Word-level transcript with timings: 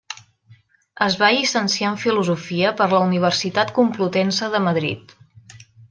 Es 1.07 1.17
va 1.23 1.29
llicenciar 1.35 1.91
en 1.91 1.99
filosofia 2.05 2.73
per 2.81 2.89
la 2.95 3.05
Universitat 3.11 3.75
Complutense 3.79 4.51
de 4.57 4.65
Madrid. 4.71 5.19